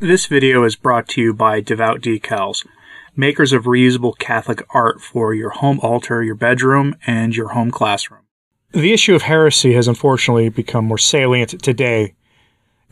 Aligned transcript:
This 0.00 0.26
video 0.26 0.62
is 0.64 0.76
brought 0.76 1.08
to 1.08 1.22
you 1.22 1.32
by 1.32 1.62
Devout 1.62 2.02
Decals, 2.02 2.66
makers 3.16 3.54
of 3.54 3.64
reusable 3.64 4.12
Catholic 4.18 4.62
art 4.68 5.00
for 5.00 5.32
your 5.32 5.48
home 5.48 5.80
altar, 5.80 6.22
your 6.22 6.34
bedroom, 6.34 6.96
and 7.06 7.34
your 7.34 7.48
home 7.48 7.70
classroom. 7.70 8.20
The 8.72 8.92
issue 8.92 9.14
of 9.14 9.22
heresy 9.22 9.72
has 9.72 9.88
unfortunately 9.88 10.50
become 10.50 10.84
more 10.84 10.98
salient 10.98 11.62
today 11.62 12.12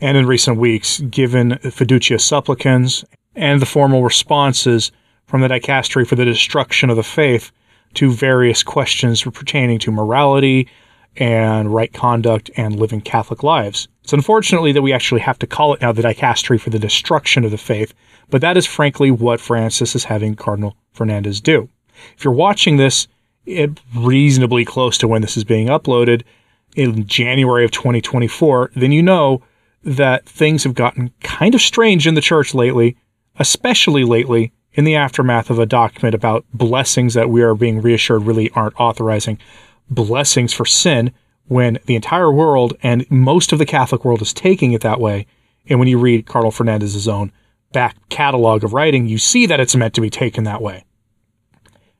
and 0.01 0.17
in 0.17 0.25
recent 0.25 0.57
weeks, 0.57 0.99
given 1.01 1.51
fiducia 1.51 2.19
supplicans 2.19 3.05
and 3.35 3.61
the 3.61 3.67
formal 3.67 4.01
responses 4.01 4.91
from 5.27 5.41
the 5.41 5.47
dicastery 5.47 6.07
for 6.07 6.15
the 6.15 6.25
destruction 6.25 6.89
of 6.89 6.95
the 6.95 7.03
faith 7.03 7.51
to 7.93 8.11
various 8.11 8.63
questions 8.63 9.21
pertaining 9.21 9.77
to 9.77 9.91
morality 9.91 10.67
and 11.17 11.73
right 11.73 11.93
conduct 11.93 12.49
and 12.57 12.79
living 12.79 13.01
Catholic 13.01 13.43
lives. 13.43 13.87
It's 14.03 14.13
unfortunately 14.13 14.71
that 14.73 14.81
we 14.81 14.93
actually 14.93 15.21
have 15.21 15.39
to 15.39 15.47
call 15.47 15.73
it 15.73 15.81
now 15.81 15.91
the 15.91 16.01
dicastery 16.01 16.59
for 16.59 16.69
the 16.69 16.79
destruction 16.79 17.43
of 17.43 17.51
the 17.51 17.57
faith, 17.57 17.93
but 18.29 18.41
that 18.41 18.57
is 18.57 18.65
frankly 18.65 19.11
what 19.11 19.39
Francis 19.39 19.95
is 19.95 20.03
having 20.03 20.35
Cardinal 20.35 20.75
Fernandez 20.93 21.41
do. 21.41 21.69
If 22.17 22.23
you're 22.23 22.33
watching 22.33 22.77
this 22.77 23.07
it, 23.45 23.79
reasonably 23.95 24.65
close 24.65 24.97
to 24.97 25.07
when 25.07 25.21
this 25.21 25.37
is 25.37 25.43
being 25.43 25.67
uploaded 25.67 26.23
in 26.75 27.07
January 27.07 27.63
of 27.63 27.71
2024, 27.71 28.71
then 28.75 28.91
you 28.91 29.03
know 29.03 29.41
that 29.83 30.25
things 30.25 30.63
have 30.63 30.73
gotten 30.73 31.11
kind 31.21 31.53
of 31.53 31.61
strange 31.61 32.07
in 32.07 32.15
the 32.15 32.21
church 32.21 32.53
lately, 32.53 32.97
especially 33.37 34.03
lately 34.03 34.51
in 34.73 34.83
the 34.83 34.95
aftermath 34.95 35.49
of 35.49 35.59
a 35.59 35.65
document 35.65 36.15
about 36.15 36.45
blessings 36.53 37.13
that 37.13 37.29
we 37.29 37.41
are 37.41 37.55
being 37.55 37.81
reassured 37.81 38.23
really 38.23 38.49
aren't 38.51 38.79
authorizing 38.79 39.39
blessings 39.89 40.53
for 40.53 40.65
sin 40.65 41.11
when 41.47 41.79
the 41.85 41.95
entire 41.95 42.31
world 42.31 42.75
and 42.81 43.09
most 43.09 43.51
of 43.51 43.59
the 43.59 43.65
Catholic 43.65 44.03
world 44.03 44.21
is 44.21 44.33
taking 44.33 44.73
it 44.73 44.81
that 44.81 44.99
way. 44.99 45.27
And 45.67 45.79
when 45.79 45.87
you 45.87 45.97
read 45.97 46.25
Cardinal 46.25 46.51
Fernandez's 46.51 47.07
own 47.07 47.31
back 47.71 47.97
catalog 48.09 48.63
of 48.63 48.73
writing, 48.73 49.07
you 49.07 49.17
see 49.17 49.45
that 49.45 49.59
it's 49.59 49.75
meant 49.75 49.93
to 49.95 50.01
be 50.01 50.09
taken 50.09 50.43
that 50.45 50.61
way. 50.61 50.85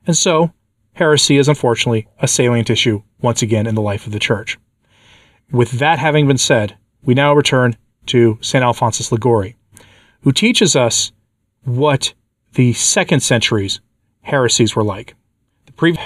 And 0.06 0.16
so, 0.16 0.52
heresy 0.94 1.36
is 1.36 1.48
unfortunately 1.48 2.08
a 2.20 2.28
salient 2.28 2.70
issue 2.70 3.02
once 3.20 3.42
again 3.42 3.66
in 3.66 3.74
the 3.74 3.82
life 3.82 4.06
of 4.06 4.12
the 4.12 4.18
church. 4.18 4.58
With 5.50 5.72
that 5.72 5.98
having 5.98 6.26
been 6.26 6.38
said, 6.38 6.76
we 7.02 7.14
now 7.14 7.34
return 7.34 7.76
to 8.06 8.38
St. 8.40 8.64
Alphonsus 8.64 9.12
Liguori, 9.12 9.56
who 10.22 10.32
teaches 10.32 10.74
us 10.74 11.12
what 11.64 12.14
the 12.54 12.72
second 12.72 13.20
century's 13.20 13.80
heresies 14.22 14.74
were 14.74 14.84
like. 14.84 15.14
The 15.66 15.72
previous 15.72 16.04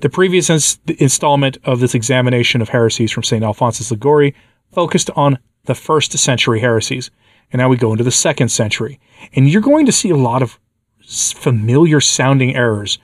the 0.00 0.08
previous 0.08 0.50
ins- 0.50 0.78
installment 0.98 1.58
of 1.64 1.80
this 1.80 1.94
examination 1.94 2.62
of 2.62 2.68
heresies 2.68 3.12
from 3.12 3.22
St. 3.22 3.44
Alphonsus 3.44 3.90
Liguori 3.90 4.34
focused 4.72 5.10
on 5.10 5.38
the 5.64 5.74
first 5.74 6.16
century 6.16 6.60
heresies, 6.60 7.10
and 7.52 7.60
now 7.60 7.68
we 7.68 7.76
go 7.76 7.92
into 7.92 8.04
the 8.04 8.10
second 8.10 8.48
century. 8.48 9.00
And 9.34 9.48
you're 9.48 9.60
going 9.60 9.86
to 9.86 9.92
see 9.92 10.10
a 10.10 10.16
lot 10.16 10.42
of 10.42 10.58
familiar 11.04 12.00
sounding 12.00 12.54
errors, 12.54 12.98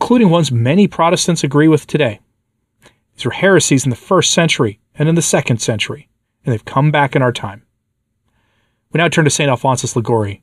including 0.00 0.30
ones 0.30 0.52
many 0.52 0.88
Protestants 0.88 1.44
agree 1.44 1.68
with 1.68 1.86
today. 1.86 2.20
These 3.14 3.24
were 3.24 3.30
heresies 3.32 3.84
in 3.84 3.90
the 3.90 3.96
first 3.96 4.32
century 4.32 4.80
and 4.94 5.08
in 5.08 5.14
the 5.14 5.22
second 5.22 5.58
century, 5.58 6.08
and 6.44 6.52
they've 6.52 6.64
come 6.64 6.90
back 6.90 7.14
in 7.14 7.22
our 7.22 7.32
time. 7.32 7.62
We 8.92 8.98
now 8.98 9.08
turn 9.08 9.24
to 9.24 9.30
St. 9.30 9.48
Alphonsus 9.48 9.94
Liguori 9.94 10.42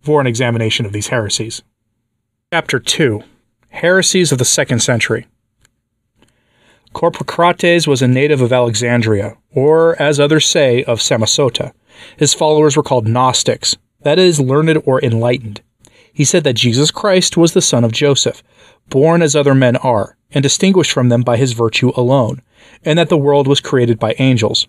for 0.00 0.20
an 0.20 0.26
examination 0.26 0.86
of 0.86 0.92
these 0.92 1.08
heresies. 1.08 1.62
Chapter 2.52 2.78
2 2.78 3.22
Heresies 3.70 4.32
of 4.32 4.38
the 4.38 4.44
Second 4.44 4.80
Century. 4.80 5.26
Carpocrates 6.92 7.86
was 7.86 8.02
a 8.02 8.08
native 8.08 8.40
of 8.40 8.52
Alexandria, 8.52 9.36
or, 9.52 10.00
as 10.02 10.18
others 10.18 10.46
say, 10.46 10.82
of 10.84 10.98
Samosata. 10.98 11.72
His 12.16 12.34
followers 12.34 12.76
were 12.76 12.82
called 12.82 13.06
Gnostics, 13.06 13.76
that 14.02 14.18
is, 14.18 14.40
learned 14.40 14.82
or 14.84 15.02
enlightened. 15.02 15.62
He 16.12 16.24
said 16.24 16.44
that 16.44 16.54
Jesus 16.54 16.90
Christ 16.90 17.36
was 17.36 17.54
the 17.54 17.62
son 17.62 17.84
of 17.84 17.92
Joseph, 17.92 18.42
born 18.88 19.22
as 19.22 19.36
other 19.36 19.54
men 19.54 19.76
are, 19.76 20.16
and 20.32 20.42
distinguished 20.42 20.92
from 20.92 21.08
them 21.08 21.22
by 21.22 21.36
his 21.36 21.52
virtue 21.52 21.92
alone, 21.96 22.42
and 22.84 22.98
that 22.98 23.08
the 23.08 23.16
world 23.16 23.46
was 23.46 23.60
created 23.60 23.98
by 23.98 24.16
angels. 24.18 24.66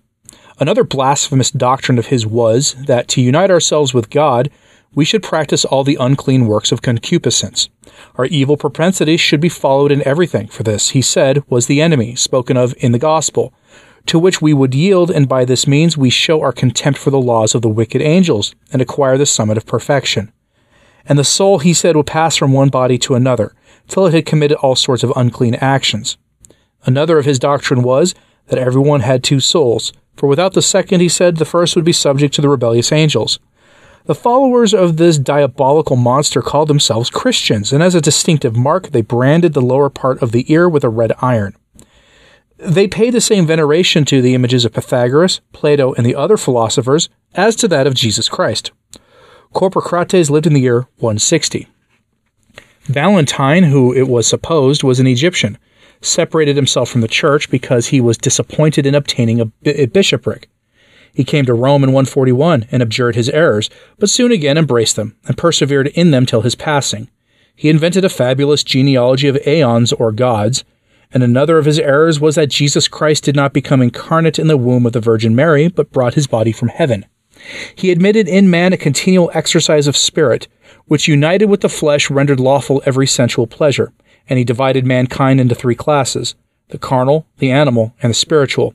Another 0.60 0.84
blasphemous 0.84 1.50
doctrine 1.50 1.98
of 1.98 2.08
his 2.08 2.26
was 2.26 2.76
that 2.86 3.08
to 3.10 3.22
unite 3.22 3.50
ourselves 3.50 3.96
with 3.96 4.12
God, 4.12 4.52
we 4.94 5.06
should 5.06 5.24
practice 5.24 5.64
all 5.64 5.84
the 5.84 5.98
unclean 6.00 6.48
works 6.48 6.72
of 6.72 6.82
concupiscence. 6.82 7.70
Our 8.16 8.26
evil 8.26 8.58
propensities 8.58 9.22
should 9.22 9.40
be 9.40 9.50
followed 9.50 9.92
in 9.92 10.06
everything, 10.06 10.48
for 10.48 10.64
this, 10.64 10.90
he 10.90 11.02
said, 11.02 11.44
was 11.50 11.68
the 11.68 11.82
enemy, 11.82 12.16
spoken 12.16 12.58
of 12.58 12.74
in 12.78 12.92
the 12.92 13.00
gospel, 13.00 13.54
to 14.08 14.20
which 14.20 14.42
we 14.42 14.54
would 14.54 14.76
yield, 14.76 15.10
and 15.10 15.30
by 15.30 15.46
this 15.46 15.68
means 15.68 15.98
we 15.98 16.10
show 16.10 16.42
our 16.42 16.52
contempt 16.52 17.00
for 17.00 17.10
the 17.10 17.22
laws 17.22 17.56
of 17.56 17.62
the 17.62 17.70
wicked 17.70 18.02
angels, 18.02 18.54
and 18.74 18.82
acquire 18.82 19.18
the 19.18 19.26
summit 19.26 19.58
of 19.58 19.66
perfection. 19.66 20.32
And 21.06 21.18
the 21.18 21.24
soul, 21.24 21.60
he 21.60 21.74
said, 21.74 21.96
would 21.96 22.08
pass 22.08 22.36
from 22.36 22.52
one 22.52 22.70
body 22.70 22.98
to 23.00 23.16
another, 23.16 23.54
till 23.88 24.06
it 24.06 24.14
had 24.14 24.26
committed 24.26 24.58
all 24.58 24.76
sorts 24.76 25.04
of 25.04 25.14
unclean 25.16 25.56
actions. 25.56 26.18
Another 26.84 27.18
of 27.18 27.26
his 27.26 27.40
doctrine 27.40 27.84
was 27.84 28.14
that 28.48 28.60
everyone 28.60 29.02
had 29.02 29.24
two 29.24 29.40
souls, 29.40 29.94
for 30.18 30.28
without 30.28 30.54
the 30.54 30.62
second, 30.62 31.00
he 31.00 31.10
said, 31.10 31.38
the 31.38 31.46
first 31.46 31.76
would 31.76 31.86
be 31.86 31.94
subject 31.94 32.34
to 32.34 32.42
the 32.42 32.50
rebellious 32.50 32.92
angels. 32.92 33.40
The 34.12 34.16
followers 34.16 34.74
of 34.74 34.98
this 34.98 35.18
diabolical 35.18 35.96
monster 35.96 36.42
called 36.42 36.68
themselves 36.68 37.10
Christians, 37.10 37.72
and 37.72 37.82
as 37.82 37.96
a 37.96 38.02
distinctive 38.02 38.58
mark, 38.58 38.90
they 38.90 39.02
branded 39.02 39.54
the 39.54 39.62
lower 39.62 39.90
part 39.90 40.22
of 40.22 40.34
the 40.34 40.52
ear 40.52 40.68
with 40.68 40.84
a 40.84 40.90
red 40.90 41.14
iron. 41.22 41.56
They 42.58 42.90
paid 42.90 43.14
the 43.14 43.22
same 43.22 43.48
veneration 43.48 44.04
to 44.04 44.22
the 44.22 44.36
images 44.36 44.66
of 44.66 44.74
Pythagoras, 44.74 45.40
Plato, 45.54 45.94
and 45.94 46.06
the 46.06 46.16
other 46.16 46.36
philosophers 46.36 47.08
as 47.36 47.56
to 47.56 47.70
that 47.70 47.88
of 47.88 47.96
Jesus 47.96 48.28
Christ. 48.28 48.74
Carpocrates 49.54 50.30
lived 50.30 50.46
in 50.46 50.56
the 50.56 50.60
year 50.60 50.90
160. 50.98 51.70
Valentine, 52.82 53.64
who 53.64 53.94
it 53.94 54.10
was 54.10 54.28
supposed 54.28 54.84
was 54.84 55.00
an 55.00 55.08
Egyptian, 55.08 55.58
separated 56.02 56.58
himself 56.58 56.90
from 56.90 57.00
the 57.00 57.08
church 57.08 57.50
because 57.50 57.88
he 57.88 58.02
was 58.02 58.18
disappointed 58.18 58.86
in 58.86 58.94
obtaining 58.94 59.40
a 59.40 59.86
bishopric. 59.86 60.50
He 61.14 61.24
came 61.24 61.46
to 61.46 61.54
Rome 61.54 61.84
in 61.84 61.92
141 61.92 62.68
and 62.72 62.82
abjured 62.82 63.16
his 63.16 63.30
errors, 63.30 63.70
but 64.00 64.10
soon 64.10 64.32
again 64.32 64.58
embraced 64.58 64.96
them 64.96 65.16
and 65.26 65.38
persevered 65.38 65.88
in 65.88 66.12
them 66.12 66.26
till 66.26 66.42
his 66.42 66.56
passing. 66.56 67.10
He 67.56 67.70
invented 67.70 68.06
a 68.06 68.10
fabulous 68.10 68.64
genealogy 68.64 69.28
of 69.28 69.38
aeons 69.46 69.94
or 69.94 70.12
gods, 70.12 70.64
and 71.14 71.22
another 71.24 71.58
of 71.58 71.66
his 71.66 71.80
errors 71.80 72.20
was 72.20 72.36
that 72.36 72.50
Jesus 72.50 72.88
Christ 72.88 73.26
did 73.26 73.36
not 73.36 73.54
become 73.54 73.82
incarnate 73.82 74.40
in 74.40 74.48
the 74.48 74.58
womb 74.58 74.86
of 74.86 74.94
the 74.94 75.02
Virgin 75.02 75.36
Mary, 75.36 75.68
but 75.68 75.92
brought 75.92 76.14
his 76.14 76.28
body 76.28 76.52
from 76.52 76.70
heaven. 76.70 77.06
He 77.76 77.92
admitted 77.92 78.28
in 78.28 78.50
man 78.50 78.72
a 78.72 78.78
continual 78.78 79.32
exercise 79.34 79.88
of 79.88 79.98
spirit, 79.98 80.48
which 80.86 81.08
united 81.08 81.46
with 81.46 81.62
the 81.62 81.70
flesh 81.70 82.10
rendered 82.10 82.40
lawful 82.40 82.82
every 82.86 83.08
sensual 83.08 83.48
pleasure, 83.48 83.92
and 84.30 84.38
he 84.38 84.46
divided 84.46 84.86
mankind 84.86 85.40
into 85.40 85.56
three 85.56 85.76
classes 85.76 86.36
the 86.70 86.78
carnal, 86.78 87.28
the 87.40 87.52
animal, 87.52 87.94
and 88.02 88.12
the 88.12 88.16
spiritual. 88.16 88.74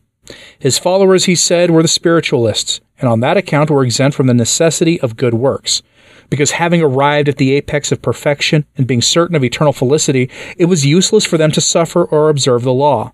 His 0.59 0.78
followers, 0.78 1.25
he 1.25 1.34
said, 1.34 1.70
were 1.70 1.82
the 1.82 1.88
spiritualists, 1.88 2.81
and 2.98 3.09
on 3.09 3.20
that 3.20 3.37
account 3.37 3.70
were 3.70 3.84
exempt 3.84 4.16
from 4.16 4.26
the 4.26 4.34
necessity 4.34 5.00
of 5.00 5.16
good 5.16 5.34
works. 5.34 5.82
Because 6.28 6.53
having 6.53 6.82
arrived 6.82 7.28
at 7.28 7.37
the 7.37 7.53
apex 7.53 7.92
of 7.92 8.03
perfection 8.03 8.64
and 8.76 8.87
being 8.87 9.03
certain 9.03 9.37
of 9.37 9.44
eternal 9.44 9.72
felicity, 9.72 10.28
it 10.56 10.64
was 10.64 10.84
useless 10.84 11.25
for 11.25 11.38
them 11.38 11.53
to 11.53 11.60
suffer 11.60 12.04
or 12.04 12.28
observe 12.28 12.62
the 12.62 12.72
law. 12.72 13.12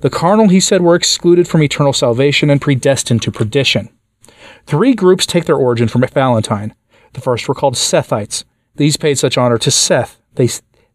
The 0.00 0.10
carnal, 0.10 0.48
he 0.48 0.60
said, 0.60 0.82
were 0.82 0.94
excluded 0.94 1.48
from 1.48 1.62
eternal 1.62 1.92
salvation 1.92 2.50
and 2.50 2.60
predestined 2.60 3.22
to 3.22 3.32
perdition. 3.32 3.88
Three 4.66 4.94
groups 4.94 5.26
take 5.26 5.44
their 5.44 5.56
origin 5.56 5.88
from 5.88 6.06
Valentine. 6.06 6.74
The 7.14 7.20
first 7.20 7.48
were 7.48 7.54
called 7.54 7.74
Sethites. 7.74 8.44
These 8.76 8.96
paid 8.96 9.18
such 9.18 9.38
honor 9.38 9.58
to 9.58 9.70
Seth. 9.70 10.20
They 10.34 10.48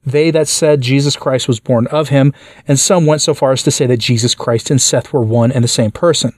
they 0.06 0.32
that 0.32 0.48
said 0.48 0.82
Jesus 0.82 1.16
Christ 1.16 1.48
was 1.48 1.60
born 1.60 1.88
of 1.88 2.10
him, 2.10 2.34
and 2.68 2.80
some 2.80 3.06
went 3.06 3.22
so 3.22 3.34
far 3.34 3.52
as 3.52 3.64
to 3.64 3.72
say 3.72 3.86
that 3.86 3.98
Jesus 3.98 4.36
Christ 4.36 4.70
and 4.70 4.82
Seth 4.82 5.14
were 5.14 5.22
one 5.22 5.52
and 5.52 5.64
the 5.64 5.70
same 5.70 5.92
person. 5.92 6.34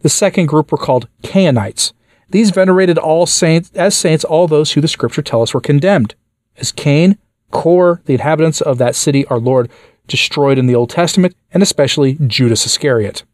The 0.00 0.08
second 0.08 0.46
group 0.46 0.72
were 0.72 0.78
called 0.78 1.08
Cainites. 1.22 1.92
These 2.30 2.50
venerated 2.50 2.98
all 2.98 3.26
saints 3.26 3.70
as 3.74 3.96
saints 3.96 4.24
all 4.24 4.48
those 4.48 4.72
who 4.72 4.80
the 4.80 4.88
scripture 4.88 5.22
tell 5.22 5.42
us 5.42 5.52
were 5.52 5.60
condemned. 5.60 6.14
As 6.56 6.72
Cain, 6.72 7.18
Kor, 7.50 8.00
the 8.06 8.14
inhabitants 8.14 8.60
of 8.60 8.78
that 8.78 8.96
city 8.96 9.26
our 9.26 9.38
Lord 9.38 9.70
destroyed 10.06 10.58
in 10.58 10.66
the 10.66 10.74
Old 10.74 10.90
Testament, 10.90 11.36
and 11.52 11.62
especially 11.62 12.14
Judas 12.26 12.66
Iscariot. 12.66 13.24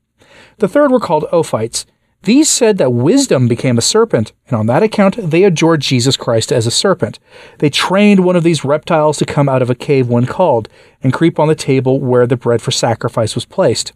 The 0.58 0.68
third 0.68 0.90
were 0.90 1.00
called 1.00 1.24
Ophites. 1.32 1.86
These 2.22 2.50
said 2.50 2.78
that 2.78 2.92
wisdom 2.92 3.46
became 3.48 3.78
a 3.78 3.82
serpent, 3.82 4.32
and 4.48 4.56
on 4.56 4.66
that 4.66 4.82
account 4.82 5.30
they 5.30 5.44
adored 5.44 5.80
Jesus 5.80 6.16
Christ 6.16 6.52
as 6.52 6.66
a 6.66 6.70
serpent. 6.70 7.18
They 7.58 7.70
trained 7.70 8.24
one 8.24 8.36
of 8.36 8.42
these 8.42 8.64
reptiles 8.64 9.18
to 9.18 9.24
come 9.24 9.48
out 9.48 9.62
of 9.62 9.70
a 9.70 9.74
cave 9.74 10.08
when 10.08 10.26
called, 10.26 10.68
and 11.02 11.12
creep 11.12 11.38
on 11.38 11.48
the 11.48 11.54
table 11.54 12.00
where 12.00 12.26
the 12.26 12.36
bread 12.36 12.60
for 12.60 12.70
sacrifice 12.70 13.34
was 13.34 13.44
placed. 13.44 13.92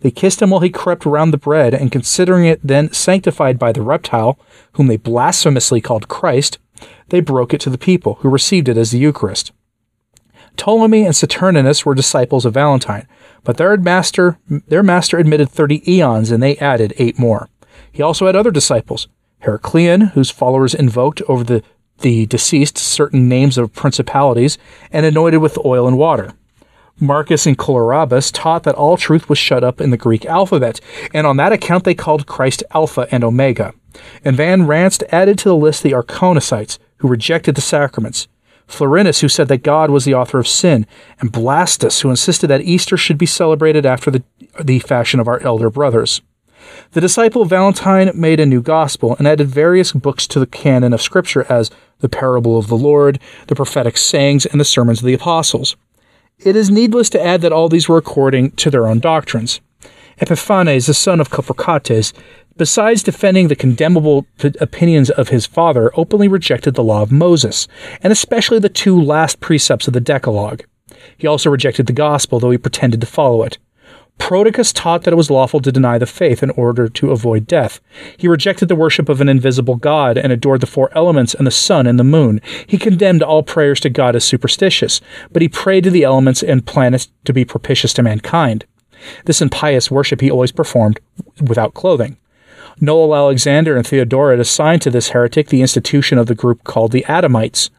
They 0.00 0.10
kissed 0.10 0.42
him 0.42 0.50
while 0.50 0.60
he 0.60 0.70
crept 0.70 1.06
around 1.06 1.30
the 1.30 1.38
bread, 1.38 1.72
and 1.72 1.92
considering 1.92 2.44
it 2.44 2.60
then 2.62 2.92
sanctified 2.92 3.58
by 3.58 3.72
the 3.72 3.82
reptile, 3.82 4.38
whom 4.72 4.88
they 4.88 4.96
blasphemously 4.96 5.80
called 5.80 6.08
Christ, 6.08 6.58
they 7.10 7.20
broke 7.20 7.54
it 7.54 7.60
to 7.62 7.70
the 7.70 7.78
people, 7.78 8.14
who 8.20 8.28
received 8.28 8.68
it 8.68 8.76
as 8.76 8.90
the 8.90 8.98
Eucharist. 8.98 9.52
Ptolemy 10.56 11.04
and 11.04 11.14
Saturninus 11.14 11.84
were 11.84 11.94
disciples 11.94 12.44
of 12.44 12.54
Valentine, 12.54 13.06
but 13.44 13.56
their 13.56 13.76
master, 13.76 14.38
their 14.48 14.82
master 14.82 15.18
admitted 15.18 15.48
30 15.50 15.90
eons, 15.90 16.30
and 16.30 16.42
they 16.42 16.56
added 16.56 16.94
eight 16.98 17.18
more. 17.18 17.48
He 17.92 18.02
also 18.02 18.26
had 18.26 18.36
other 18.36 18.50
disciples 18.50 19.08
Heracleon, 19.40 20.12
whose 20.12 20.30
followers 20.30 20.74
invoked 20.74 21.22
over 21.28 21.44
the, 21.44 21.62
the 22.00 22.26
deceased 22.26 22.76
certain 22.76 23.28
names 23.28 23.56
of 23.56 23.72
principalities 23.72 24.58
and 24.92 25.06
anointed 25.06 25.40
with 25.40 25.58
oil 25.64 25.88
and 25.88 25.96
water. 25.96 26.32
Marcus 26.98 27.46
and 27.46 27.56
Kolarabas 27.56 28.30
taught 28.32 28.64
that 28.64 28.74
all 28.74 28.98
truth 28.98 29.30
was 29.30 29.38
shut 29.38 29.64
up 29.64 29.80
in 29.80 29.90
the 29.90 29.96
Greek 29.96 30.26
alphabet, 30.26 30.80
and 31.14 31.26
on 31.26 31.38
that 31.38 31.52
account 31.52 31.84
they 31.84 31.94
called 31.94 32.26
Christ 32.26 32.62
Alpha 32.74 33.08
and 33.10 33.24
Omega. 33.24 33.72
And 34.22 34.36
Van 34.36 34.66
Ranst 34.66 35.02
added 35.10 35.38
to 35.38 35.48
the 35.48 35.56
list 35.56 35.82
the 35.82 35.92
Arconicites, 35.92 36.78
who 36.98 37.08
rejected 37.08 37.54
the 37.54 37.62
sacraments, 37.62 38.28
Florinus, 38.70 39.20
who 39.20 39.28
said 39.28 39.48
that 39.48 39.62
God 39.62 39.90
was 39.90 40.04
the 40.04 40.14
author 40.14 40.38
of 40.38 40.46
sin, 40.46 40.86
and 41.18 41.32
Blastus, 41.32 42.02
who 42.02 42.10
insisted 42.10 42.46
that 42.48 42.60
Easter 42.62 42.96
should 42.96 43.18
be 43.18 43.26
celebrated 43.26 43.84
after 43.84 44.10
the, 44.10 44.22
the 44.62 44.78
fashion 44.78 45.18
of 45.18 45.26
our 45.26 45.40
elder 45.40 45.70
brothers. 45.70 46.20
The 46.92 47.00
disciple 47.00 47.44
Valentine 47.44 48.10
made 48.14 48.40
a 48.40 48.46
new 48.46 48.62
gospel 48.62 49.16
and 49.16 49.26
added 49.26 49.48
various 49.48 49.92
books 49.92 50.26
to 50.28 50.40
the 50.40 50.46
canon 50.46 50.92
of 50.92 51.02
Scripture 51.02 51.46
as 51.48 51.70
the 52.00 52.08
Parable 52.08 52.58
of 52.58 52.68
the 52.68 52.76
Lord, 52.76 53.18
the 53.46 53.54
prophetic 53.54 53.96
sayings, 53.96 54.46
and 54.46 54.60
the 54.60 54.64
sermons 54.64 55.00
of 55.00 55.06
the 55.06 55.14
apostles. 55.14 55.76
It 56.38 56.56
is 56.56 56.70
needless 56.70 57.10
to 57.10 57.22
add 57.22 57.42
that 57.42 57.52
all 57.52 57.68
these 57.68 57.88
were 57.88 57.98
according 57.98 58.52
to 58.52 58.70
their 58.70 58.86
own 58.86 58.98
doctrines. 58.98 59.60
Epiphanes, 60.18 60.86
the 60.86 60.94
son 60.94 61.20
of 61.20 61.30
Carpocrates, 61.30 62.12
besides 62.56 63.02
defending 63.02 63.48
the 63.48 63.56
condemnable 63.56 64.26
opinions 64.60 65.10
of 65.10 65.28
his 65.28 65.46
father, 65.46 65.90
openly 65.94 66.28
rejected 66.28 66.74
the 66.74 66.84
law 66.84 67.02
of 67.02 67.12
Moses, 67.12 67.68
and 68.02 68.12
especially 68.12 68.58
the 68.58 68.68
two 68.68 69.00
last 69.00 69.40
precepts 69.40 69.86
of 69.86 69.94
the 69.94 70.00
Decalogue. 70.00 70.64
He 71.16 71.26
also 71.26 71.50
rejected 71.50 71.86
the 71.86 71.92
gospel, 71.92 72.38
though 72.38 72.50
he 72.50 72.58
pretended 72.58 73.00
to 73.00 73.06
follow 73.06 73.42
it. 73.42 73.58
Prodicus 74.20 74.72
taught 74.72 75.02
that 75.02 75.12
it 75.12 75.16
was 75.16 75.30
lawful 75.30 75.60
to 75.60 75.72
deny 75.72 75.98
the 75.98 76.06
faith 76.06 76.42
in 76.42 76.50
order 76.50 76.88
to 76.88 77.10
avoid 77.10 77.48
death. 77.48 77.80
He 78.16 78.28
rejected 78.28 78.68
the 78.68 78.76
worship 78.76 79.08
of 79.08 79.20
an 79.20 79.28
invisible 79.28 79.74
God 79.74 80.16
and 80.16 80.32
adored 80.32 80.60
the 80.60 80.68
four 80.68 80.90
elements 80.94 81.34
and 81.34 81.46
the 81.46 81.50
sun 81.50 81.86
and 81.86 81.98
the 81.98 82.04
moon. 82.04 82.40
He 82.66 82.78
condemned 82.78 83.22
all 83.22 83.42
prayers 83.42 83.80
to 83.80 83.90
God 83.90 84.14
as 84.14 84.24
superstitious, 84.24 85.00
but 85.32 85.42
he 85.42 85.48
prayed 85.48 85.84
to 85.84 85.90
the 85.90 86.04
elements 86.04 86.42
and 86.42 86.64
planets 86.64 87.08
to 87.24 87.32
be 87.32 87.44
propitious 87.44 87.92
to 87.94 88.02
mankind. 88.02 88.66
This 89.24 89.42
impious 89.42 89.90
worship 89.90 90.20
he 90.20 90.30
always 90.30 90.52
performed 90.52 91.00
without 91.40 91.74
clothing. 91.74 92.16
Noel 92.80 93.14
Alexander 93.14 93.76
and 93.76 93.86
Theodoret 93.86 94.38
assigned 94.38 94.82
to 94.82 94.90
this 94.90 95.08
heretic 95.08 95.48
the 95.48 95.60
institution 95.62 96.18
of 96.18 96.26
the 96.26 96.34
group 96.34 96.64
called 96.64 96.92
the 96.92 97.04
Adamites. 97.08 97.70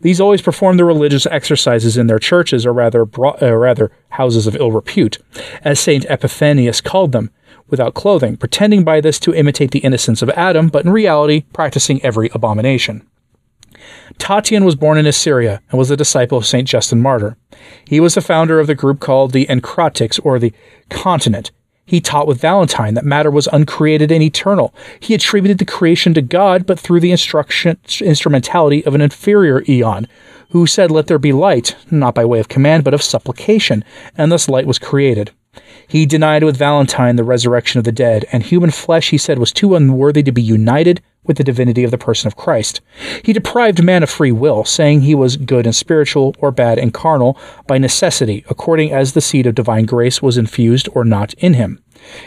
These 0.00 0.20
always 0.20 0.40
performed 0.40 0.78
their 0.78 0.86
religious 0.86 1.26
exercises 1.26 1.96
in 1.96 2.06
their 2.06 2.18
churches, 2.18 2.64
or 2.64 2.72
rather, 2.72 3.04
bro- 3.04 3.36
uh, 3.40 3.54
rather 3.54 3.90
houses 4.10 4.46
of 4.46 4.56
ill 4.56 4.72
repute, 4.72 5.18
as 5.62 5.78
Saint 5.78 6.06
Epiphanius 6.08 6.80
called 6.80 7.12
them, 7.12 7.30
without 7.68 7.94
clothing, 7.94 8.36
pretending 8.36 8.82
by 8.82 9.00
this 9.00 9.20
to 9.20 9.34
imitate 9.34 9.70
the 9.70 9.80
innocence 9.80 10.22
of 10.22 10.30
Adam, 10.30 10.68
but 10.68 10.84
in 10.84 10.90
reality 10.90 11.44
practicing 11.52 12.02
every 12.02 12.30
abomination. 12.32 13.06
Tatian 14.18 14.64
was 14.64 14.74
born 14.74 14.98
in 14.98 15.06
Assyria 15.06 15.62
and 15.70 15.78
was 15.78 15.90
a 15.90 15.96
disciple 15.96 16.36
of 16.36 16.46
St. 16.46 16.66
Justin 16.66 17.00
Martyr. 17.00 17.36
He 17.86 18.00
was 18.00 18.14
the 18.14 18.20
founder 18.20 18.58
of 18.58 18.66
the 18.66 18.74
group 18.74 19.00
called 19.00 19.32
the 19.32 19.46
Encratics, 19.46 20.20
or 20.24 20.38
the 20.38 20.52
Continent, 20.88 21.50
he 21.90 22.00
taught 22.00 22.28
with 22.28 22.40
Valentine 22.40 22.94
that 22.94 23.04
matter 23.04 23.32
was 23.32 23.48
uncreated 23.52 24.12
and 24.12 24.22
eternal. 24.22 24.72
He 25.00 25.12
attributed 25.12 25.58
the 25.58 25.64
creation 25.64 26.14
to 26.14 26.22
God, 26.22 26.64
but 26.64 26.78
through 26.78 27.00
the 27.00 27.10
instrumentality 27.10 28.86
of 28.86 28.94
an 28.94 29.00
inferior 29.00 29.64
eon, 29.68 30.06
who 30.50 30.68
said, 30.68 30.92
Let 30.92 31.08
there 31.08 31.18
be 31.18 31.32
light, 31.32 31.74
not 31.90 32.14
by 32.14 32.24
way 32.24 32.38
of 32.38 32.48
command, 32.48 32.84
but 32.84 32.94
of 32.94 33.02
supplication, 33.02 33.84
and 34.16 34.30
thus 34.30 34.48
light 34.48 34.68
was 34.68 34.78
created. 34.78 35.32
He 35.90 36.06
denied 36.06 36.44
with 36.44 36.56
Valentine 36.56 37.16
the 37.16 37.24
resurrection 37.24 37.80
of 37.80 37.84
the 37.84 37.90
dead, 37.90 38.24
and 38.30 38.44
human 38.44 38.70
flesh, 38.70 39.10
he 39.10 39.18
said, 39.18 39.40
was 39.40 39.50
too 39.50 39.74
unworthy 39.74 40.22
to 40.22 40.30
be 40.30 40.40
united 40.40 41.02
with 41.24 41.36
the 41.36 41.42
divinity 41.42 41.82
of 41.82 41.90
the 41.90 41.98
person 41.98 42.28
of 42.28 42.36
Christ. 42.36 42.80
He 43.24 43.32
deprived 43.32 43.82
man 43.82 44.04
of 44.04 44.08
free 44.08 44.30
will, 44.30 44.64
saying 44.64 45.00
he 45.00 45.16
was 45.16 45.36
good 45.36 45.66
and 45.66 45.74
spiritual, 45.74 46.36
or 46.38 46.52
bad 46.52 46.78
and 46.78 46.94
carnal, 46.94 47.36
by 47.66 47.78
necessity, 47.78 48.44
according 48.48 48.92
as 48.92 49.14
the 49.14 49.20
seed 49.20 49.48
of 49.48 49.56
divine 49.56 49.84
grace 49.84 50.22
was 50.22 50.38
infused 50.38 50.88
or 50.94 51.04
not 51.04 51.34
in 51.34 51.54
him. 51.54 51.82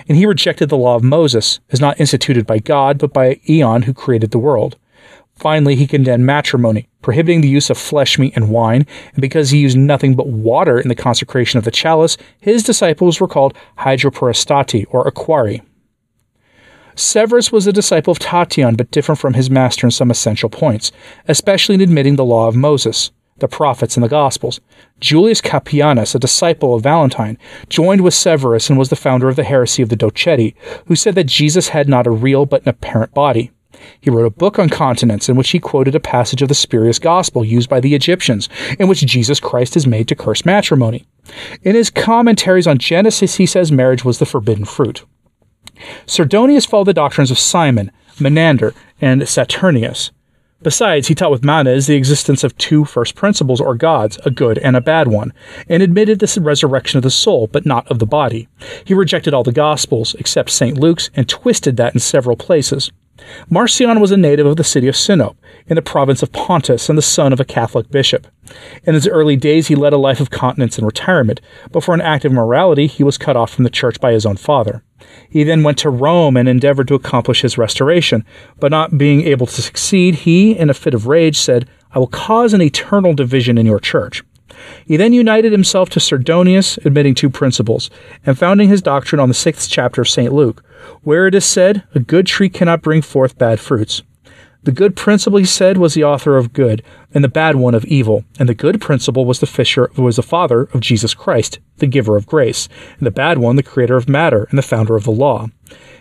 And 0.09 0.18
he 0.18 0.25
rejected 0.25 0.68
the 0.68 0.75
law 0.75 0.98
of 0.98 1.04
Moses, 1.04 1.62
as 1.71 1.80
not 1.80 2.01
instituted 2.01 2.45
by 2.45 2.59
God, 2.59 2.98
but 2.98 3.13
by 3.13 3.39
Eon 3.48 3.83
who 3.83 3.94
created 3.94 4.31
the 4.31 4.39
world. 4.39 4.75
Finally, 5.35 5.75
he 5.75 5.88
condemned 5.88 6.25
matrimony, 6.25 6.88
prohibiting 7.01 7.41
the 7.41 7.50
use 7.50 7.69
of 7.69 7.77
flesh 7.77 8.19
meat 8.19 8.33
and 8.35 8.50
wine, 8.50 8.85
and 9.13 9.21
because 9.21 9.50
he 9.50 9.59
used 9.59 9.77
nothing 9.77 10.15
but 10.15 10.27
water 10.27 10.80
in 10.80 10.88
the 10.88 10.95
consecration 10.95 11.57
of 11.57 11.63
the 11.63 11.71
chalice, 11.71 12.18
his 12.39 12.63
disciples 12.63 13.19
were 13.19 13.27
called 13.27 13.53
hydroporostati, 13.80 14.85
or 14.89 15.09
aquari. 15.09 15.62
Severus 16.95 17.51
was 17.51 17.65
a 17.65 17.74
disciple 17.74 18.12
of 18.12 18.19
Tatian, 18.19 18.75
but 18.77 18.91
different 18.91 19.19
from 19.19 19.33
his 19.33 19.50
master 19.50 19.88
in 19.88 19.91
some 19.91 20.12
essential 20.12 20.50
points, 20.50 20.91
especially 21.27 21.75
in 21.75 21.81
admitting 21.81 22.15
the 22.15 22.25
law 22.25 22.47
of 22.47 22.56
Moses, 22.56 23.12
the 23.39 23.47
prophets, 23.47 23.97
and 23.97 24.03
the 24.03 24.09
Gospels. 24.09 24.62
Julius 25.00 25.41
Capianus, 25.41 26.13
a 26.13 26.19
disciple 26.19 26.75
of 26.75 26.83
Valentine, 26.83 27.39
joined 27.68 28.01
with 28.01 28.13
Severus 28.13 28.69
and 28.69 28.77
was 28.77 28.89
the 28.89 28.95
founder 28.95 29.27
of 29.27 29.35
the 29.35 29.44
heresy 29.44 29.81
of 29.81 29.89
the 29.89 29.97
Doceti, 29.97 30.53
who 30.85 30.95
said 30.95 31.15
that 31.15 31.25
Jesus 31.25 31.69
had 31.69 31.89
not 31.89 32.06
a 32.06 32.12
real 32.12 32.45
but 32.45 32.62
an 32.62 32.69
apparent 32.69 33.13
body. 33.15 33.51
He 34.00 34.09
wrote 34.09 34.25
a 34.25 34.30
book 34.30 34.59
on 34.59 34.69
continence 34.69 35.30
in 35.30 35.35
which 35.35 35.51
he 35.51 35.59
quoted 35.59 35.95
a 35.95 36.00
passage 36.00 36.41
of 36.41 36.50
the 36.50 36.56
spurious 36.56 37.00
gospel 37.00 37.44
used 37.44 37.69
by 37.69 37.80
the 37.80 37.95
Egyptians, 37.95 38.50
in 38.80 38.88
which 38.88 39.06
Jesus 39.06 39.39
Christ 39.39 39.75
is 39.77 39.88
made 39.88 40.07
to 40.07 40.15
curse 40.15 40.45
matrimony. 40.45 41.06
In 41.62 41.75
his 41.75 41.89
commentaries 41.89 42.68
on 42.68 42.77
Genesis, 42.77 43.35
he 43.35 43.45
says 43.45 43.71
marriage 43.71 44.03
was 44.03 44.19
the 44.19 44.25
forbidden 44.25 44.65
fruit. 44.65 45.06
Sardonius 46.06 46.65
followed 46.65 46.88
the 46.88 46.94
doctrines 46.94 47.31
of 47.31 47.39
Simon, 47.39 47.91
Menander, 48.19 48.74
and 49.01 49.21
Saturninus. 49.24 50.12
Besides, 50.63 51.09
he 51.09 51.15
taught 51.15 51.31
with 51.31 51.44
Manes 51.44 51.88
the 51.88 51.95
existence 51.95 52.41
of 52.44 52.57
two 52.57 52.85
first 52.85 53.15
principles 53.15 53.59
or 53.59 53.75
gods, 53.75 54.18
a 54.24 54.31
good 54.31 54.57
and 54.59 54.77
a 54.77 54.81
bad 54.81 55.09
one, 55.09 55.33
and 55.68 55.83
admitted 55.83 56.19
the 56.19 56.41
resurrection 56.41 56.97
of 56.97 57.03
the 57.03 57.12
soul, 57.12 57.47
but 57.47 57.65
not 57.65 57.85
of 57.91 58.00
the 58.00 58.06
body. 58.06 58.47
He 58.85 58.94
rejected 58.94 59.33
all 59.33 59.44
the 59.44 59.51
Gospels, 59.51 60.15
except 60.18 60.50
St. 60.50 60.77
Luke's, 60.77 61.09
and 61.15 61.27
twisted 61.27 61.75
that 61.77 61.94
in 61.94 62.00
several 62.00 62.38
places. 62.38 62.91
Marcion 63.49 63.99
was 63.99 64.11
a 64.11 64.17
native 64.17 64.45
of 64.45 64.57
the 64.57 64.63
city 64.63 64.87
of 64.87 64.95
Sinope, 64.95 65.37
in 65.67 65.75
the 65.75 65.81
province 65.81 66.21
of 66.23 66.31
Pontus, 66.31 66.89
and 66.89 66.97
the 66.97 67.01
son 67.01 67.33
of 67.33 67.39
a 67.39 67.45
Catholic 67.45 67.89
bishop. 67.89 68.27
In 68.83 68.93
his 68.93 69.07
early 69.07 69.35
days, 69.35 69.67
he 69.67 69.75
led 69.75 69.93
a 69.93 69.97
life 69.97 70.19
of 70.19 70.29
continence 70.29 70.77
and 70.77 70.85
retirement, 70.85 71.41
but 71.71 71.83
for 71.83 71.93
an 71.93 72.01
act 72.01 72.25
of 72.25 72.31
morality, 72.31 72.87
he 72.87 73.03
was 73.03 73.17
cut 73.17 73.37
off 73.37 73.53
from 73.53 73.63
the 73.63 73.69
church 73.69 73.99
by 73.99 74.11
his 74.11 74.25
own 74.25 74.37
father. 74.37 74.83
He 75.29 75.43
then 75.43 75.63
went 75.63 75.77
to 75.79 75.89
Rome 75.89 76.37
and 76.37 76.47
endeavored 76.47 76.87
to 76.89 76.95
accomplish 76.95 77.42
his 77.42 77.57
restoration, 77.57 78.25
but 78.59 78.71
not 78.71 78.97
being 78.97 79.21
able 79.21 79.47
to 79.47 79.61
succeed, 79.61 80.15
he, 80.15 80.57
in 80.57 80.69
a 80.69 80.73
fit 80.73 80.94
of 80.94 81.07
rage, 81.07 81.37
said, 81.37 81.68
I 81.92 81.99
will 81.99 82.07
cause 82.07 82.53
an 82.53 82.61
eternal 82.61 83.13
division 83.13 83.57
in 83.57 83.65
your 83.65 83.80
church. 83.80 84.23
He 84.86 84.98
then 84.98 85.14
united 85.14 85.52
himself 85.52 85.90
to 85.92 86.00
Sardonius, 86.00 86.78
admitting 86.86 87.16
two 87.16 87.30
principles, 87.30 87.90
and 88.26 88.38
founding 88.38 88.69
his 88.69 88.81
doctrine 88.81 89.19
on 89.19 89.30
the 89.30 89.33
sixth 89.33 89.69
chapter 89.69 90.02
of 90.02 90.10
St. 90.10 90.33
Luke, 90.33 90.64
where 91.04 91.28
it 91.28 91.36
is 91.36 91.45
said, 91.45 91.83
A 91.95 92.00
good 92.00 92.28
tree 92.28 92.50
cannot 92.50 92.81
bring 92.81 93.02
forth 93.02 93.38
bad 93.38 93.60
fruits. 93.60 94.04
The 94.63 94.71
good 94.71 94.95
principle, 94.95 95.39
he 95.39 95.45
said, 95.45 95.77
was 95.77 95.93
the 95.93 96.05
author 96.05 96.37
of 96.37 96.53
good, 96.53 96.83
and 97.13 97.21
the 97.21 97.27
bad 97.27 97.57
one 97.57 97.75
of 97.75 97.83
evil. 97.83 98.23
And 98.39 98.47
the 98.47 98.53
good 98.53 98.79
principle 98.79 99.25
was 99.25 99.41
the 99.41 99.45
fisher 99.45 99.91
who 99.95 100.03
was 100.03 100.15
the 100.15 100.23
father 100.23 100.69
of 100.73 100.79
Jesus 100.79 101.13
Christ, 101.13 101.59
the 101.79 101.87
giver 101.87 102.15
of 102.15 102.25
grace, 102.25 102.69
and 102.97 103.05
the 103.05 103.11
bad 103.11 103.39
one 103.39 103.57
the 103.57 103.63
creator 103.63 103.97
of 103.97 104.07
matter 104.07 104.47
and 104.49 104.57
the 104.57 104.63
founder 104.63 104.95
of 104.95 105.03
the 105.03 105.11
law. 105.11 105.49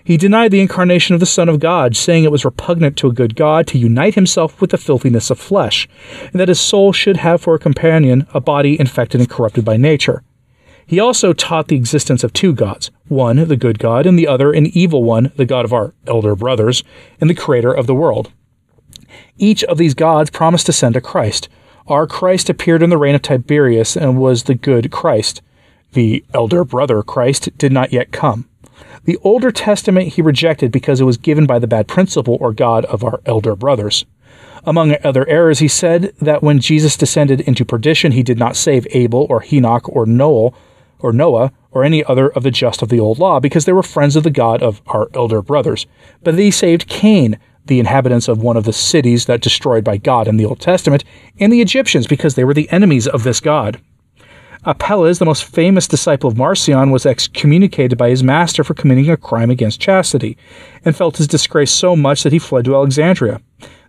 He 0.04 0.16
denied 0.16 0.52
the 0.52 0.61
incarnation 0.61 1.14
of 1.14 1.19
the 1.19 1.26
Son 1.26 1.49
of 1.49 1.59
God, 1.59 1.97
saying 1.97 2.23
it 2.23 2.31
was 2.31 2.45
repugnant 2.45 2.97
to 2.99 3.09
a 3.09 3.12
good 3.12 3.35
God 3.35 3.66
to 3.66 3.78
unite 3.78 4.14
himself 4.14 4.61
with 4.61 4.71
the 4.71 4.78
filthiness 4.78 5.28
of 5.31 5.40
flesh, 5.40 5.88
and 6.31 6.38
that 6.40 6.49
his 6.49 6.61
soul 6.61 6.92
should 6.92 7.16
have 7.16 7.40
for 7.40 7.57
a 7.57 7.61
companion 7.61 8.28
a 8.33 8.40
body 8.40 8.78
infected 8.78 9.21
and 9.21 9.28
corrupted 9.28 9.64
by 9.64 9.76
nature. 9.76 10.23
He 10.87 11.00
also 11.00 11.33
taught 11.33 11.66
the 11.66 11.76
existence 11.76 12.23
of 12.23 12.33
two 12.33 12.52
gods 12.52 12.92
one, 13.09 13.49
the 13.49 13.57
good 13.57 13.81
God, 13.81 14.07
and 14.07 14.16
the 14.16 14.28
other, 14.28 14.52
an 14.52 14.66
evil 14.66 15.02
one, 15.02 15.33
the 15.37 15.47
God 15.47 15.64
of 15.64 15.73
our 15.73 15.95
elder 16.07 16.37
brothers, 16.37 16.85
and 17.21 17.28
the 17.28 17.35
creator 17.35 17.73
of 17.73 17.88
the 17.88 17.95
world. 17.95 18.31
Each 19.39 19.65
of 19.65 19.79
these 19.79 19.95
gods 19.95 20.31
promised 20.31 20.67
to 20.67 20.73
send 20.73 20.97
a 20.97 21.01
Christ. 21.01 21.49
Our 21.87 22.07
Christ 22.07 22.49
appeared 22.49 22.83
in 22.83 22.91
the 22.91 22.99
reign 22.99 23.15
of 23.15 23.23
Tiberius 23.23 23.97
and 23.97 24.21
was 24.21 24.45
the 24.45 24.55
good 24.55 24.91
Christ. 24.91 25.43
The 25.93 26.25
elder 26.33 26.65
brother 26.65 27.03
Christ 27.03 27.57
did 27.59 27.73
not 27.73 27.93
yet 27.93 28.12
come. 28.12 28.49
The 29.05 29.19
Older 29.23 29.51
Testament 29.51 30.09
he 30.09 30.23
rejected 30.23 30.71
because 30.71 31.01
it 31.01 31.05
was 31.05 31.17
given 31.17 31.47
by 31.47 31.59
the 31.59 31.67
bad 31.67 31.89
principle 31.89 32.39
or 32.41 32.53
God 32.53 32.85
of 32.87 33.03
our 33.03 33.21
elder 33.27 33.57
brothers. 33.57 34.05
Among 34.65 34.95
other 35.03 35.29
errors, 35.29 35.59
he 35.59 35.67
said 35.67 36.15
that 36.21 36.43
when 36.43 36.61
Jesus 36.61 36.97
descended 36.97 37.41
into 37.41 37.65
perdition, 37.65 38.12
he 38.12 38.23
did 38.23 38.39
not 38.39 38.55
save 38.55 38.87
Abel 38.93 39.27
or 39.29 39.41
Henoch 39.41 39.89
or 39.89 40.07
Noel 40.07 40.55
or 41.01 41.12
Noah 41.12 41.53
or 41.73 41.83
any 41.83 42.05
other 42.05 42.29
of 42.29 42.45
the 42.45 42.51
just 42.51 42.81
of 42.81 42.89
the 42.89 43.01
old 43.01 43.19
law 43.19 43.41
because 43.41 43.65
they 43.65 43.73
were 43.73 43.83
friends 43.83 44.15
of 44.15 44.23
the 44.23 44.31
God 44.31 44.62
of 44.62 44.81
our 44.87 45.09
elder 45.15 45.43
brothers, 45.43 45.87
but 46.23 46.39
he 46.39 46.51
saved 46.51 46.87
Cain, 46.87 47.39
the 47.66 47.78
inhabitants 47.78 48.28
of 48.28 48.42
one 48.42 48.57
of 48.57 48.64
the 48.64 48.73
cities 48.73 49.26
that 49.26 49.40
destroyed 49.40 49.85
by 49.85 49.97
God 49.97 50.28
in 50.28 50.37
the 50.37 50.45
Old 50.45 50.61
Testament, 50.61 51.04
and 51.38 51.52
the 51.52 51.61
Egyptians 51.61 52.07
because 52.07 52.35
they 52.35 52.45
were 52.45 52.54
the 52.54 52.71
enemies 52.71 53.07
of 53.07 53.23
this 53.23 53.40
God. 53.40 53.81
Apelles, 54.64 55.19
the 55.19 55.25
most 55.25 55.42
famous 55.42 55.88
disciple 55.88 56.31
of 56.31 56.37
Marcion, 56.37 56.92
was 56.92 57.04
excommunicated 57.04 57.99
by 57.99 58.11
his 58.11 58.23
master 58.23 58.62
for 58.62 58.75
committing 58.75 59.11
a 59.11 59.16
crime 59.16 59.50
against 59.50 59.81
chastity, 59.81 60.38
and 60.85 60.95
felt 60.95 61.16
his 61.16 61.26
disgrace 61.26 61.73
so 61.73 61.97
much 61.97 62.23
that 62.23 62.33
he 62.33 62.38
fled 62.38 62.64
to 62.66 62.75
Alexandria. 62.75 63.40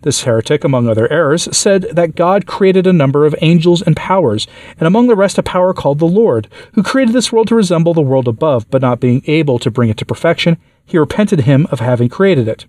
This 0.02 0.24
heretic, 0.24 0.64
among 0.64 0.88
other 0.88 1.10
errors, 1.12 1.48
said 1.56 1.84
that 1.92 2.16
God 2.16 2.48
created 2.48 2.88
a 2.88 2.94
number 2.94 3.26
of 3.26 3.36
angels 3.40 3.84
and 3.84 3.96
powers, 3.96 4.48
and 4.80 4.88
among 4.88 5.08
the 5.08 5.16
rest 5.16 5.38
a 5.38 5.44
power 5.44 5.74
called 5.74 6.00
the 6.00 6.06
Lord, 6.06 6.48
who 6.74 6.82
created 6.82 7.14
this 7.14 7.32
world 7.32 7.48
to 7.50 7.56
resemble 7.56 7.94
the 7.94 8.02
world 8.02 8.28
above, 8.28 8.70
but 8.72 8.82
not 8.82 9.00
being 9.00 9.22
able 9.28 9.60
to 9.60 9.70
bring 9.70 9.90
it 9.90 9.98
to 9.98 10.06
perfection, 10.06 10.58
he 10.86 10.98
repented 10.98 11.42
him 11.42 11.68
of 11.72 11.82
having 11.82 12.10
created 12.10 12.48
it. 12.48 12.66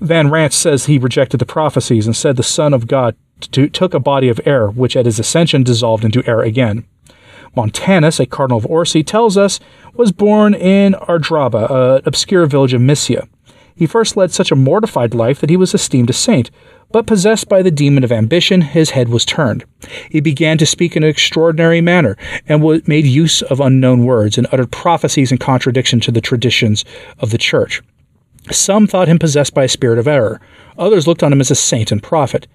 Van 0.00 0.30
Ranst 0.30 0.58
says 0.58 0.86
he 0.86 0.98
rejected 0.98 1.38
the 1.38 1.46
prophecies 1.46 2.06
and 2.06 2.16
said 2.16 2.36
the 2.36 2.42
Son 2.42 2.72
of 2.72 2.86
God 2.86 3.16
t- 3.40 3.68
took 3.68 3.92
a 3.92 4.00
body 4.00 4.28
of 4.28 4.40
air, 4.46 4.68
which 4.68 4.96
at 4.96 5.04
his 5.04 5.18
ascension 5.18 5.62
dissolved 5.62 6.04
into 6.04 6.26
air 6.26 6.40
again. 6.40 6.86
Montanus, 7.54 8.18
a 8.18 8.26
cardinal 8.26 8.58
of 8.58 8.66
Orsi, 8.66 9.02
tells 9.02 9.36
us 9.36 9.60
was 9.94 10.12
born 10.12 10.54
in 10.54 10.94
Ardraba, 10.94 11.98
an 11.98 12.02
obscure 12.06 12.46
village 12.46 12.72
of 12.72 12.80
Mysia. 12.80 13.28
He 13.74 13.86
first 13.86 14.16
led 14.16 14.30
such 14.30 14.50
a 14.50 14.56
mortified 14.56 15.14
life 15.14 15.40
that 15.40 15.50
he 15.50 15.56
was 15.56 15.74
esteemed 15.74 16.10
a 16.10 16.14
saint, 16.14 16.50
but 16.92 17.06
possessed 17.06 17.48
by 17.48 17.62
the 17.62 17.70
demon 17.70 18.04
of 18.04 18.12
ambition, 18.12 18.60
his 18.62 18.90
head 18.90 19.08
was 19.08 19.24
turned. 19.24 19.64
He 20.10 20.20
began 20.20 20.58
to 20.58 20.66
speak 20.66 20.96
in 20.96 21.02
an 21.02 21.08
extraordinary 21.08 21.80
manner, 21.80 22.16
and 22.46 22.62
made 22.86 23.06
use 23.06 23.42
of 23.42 23.60
unknown 23.60 24.04
words, 24.04 24.38
and 24.38 24.46
uttered 24.52 24.72
prophecies 24.72 25.30
in 25.30 25.38
contradiction 25.38 26.00
to 26.00 26.12
the 26.12 26.20
traditions 26.20 26.84
of 27.18 27.30
the 27.30 27.38
church. 27.38 27.82
Some 28.50 28.86
thought 28.86 29.08
him 29.08 29.18
possessed 29.18 29.54
by 29.54 29.64
a 29.64 29.68
spirit 29.68 29.98
of 29.98 30.08
error. 30.08 30.40
Others 30.76 31.06
looked 31.06 31.22
on 31.22 31.32
him 31.32 31.40
as 31.40 31.50
a 31.50 31.54
saint 31.54 31.92
and 31.92 32.02
prophet. 32.02 32.46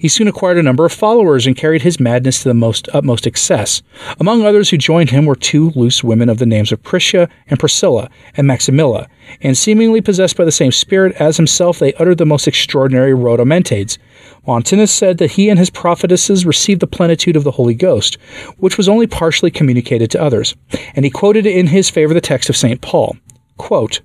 He 0.00 0.08
soon 0.08 0.28
acquired 0.28 0.56
a 0.56 0.62
number 0.62 0.86
of 0.86 0.92
followers 0.92 1.46
and 1.46 1.54
carried 1.54 1.82
his 1.82 2.00
madness 2.00 2.42
to 2.42 2.48
the 2.48 2.54
most 2.54 2.88
utmost 2.94 3.26
excess. 3.26 3.82
Among 4.18 4.46
others 4.46 4.70
who 4.70 4.78
joined 4.78 5.10
him 5.10 5.26
were 5.26 5.36
two 5.36 5.72
loose 5.76 6.02
women 6.02 6.30
of 6.30 6.38
the 6.38 6.46
names 6.46 6.72
of 6.72 6.82
Prisca 6.82 7.28
and 7.48 7.60
Priscilla 7.60 8.08
and 8.34 8.48
Maximilla, 8.48 9.08
and 9.42 9.58
seemingly 9.58 10.00
possessed 10.00 10.38
by 10.38 10.46
the 10.46 10.52
same 10.52 10.72
spirit 10.72 11.14
as 11.20 11.36
himself, 11.36 11.78
they 11.78 11.92
uttered 11.94 12.16
the 12.16 12.24
most 12.24 12.48
extraordinary 12.48 13.12
rhodomontades. 13.12 13.98
Montanus 14.46 14.90
said 14.90 15.18
that 15.18 15.32
he 15.32 15.50
and 15.50 15.58
his 15.58 15.68
prophetesses 15.68 16.46
received 16.46 16.80
the 16.80 16.86
plenitude 16.86 17.36
of 17.36 17.44
the 17.44 17.50
Holy 17.50 17.74
Ghost, 17.74 18.16
which 18.56 18.78
was 18.78 18.88
only 18.88 19.06
partially 19.06 19.50
communicated 19.50 20.10
to 20.12 20.22
others, 20.22 20.56
and 20.94 21.04
he 21.04 21.10
quoted 21.10 21.44
in 21.44 21.66
his 21.66 21.90
favor 21.90 22.14
the 22.14 22.22
text 22.22 22.48
of 22.48 22.56
St. 22.56 22.80
Paul. 22.80 23.18
Quote, 23.58 24.00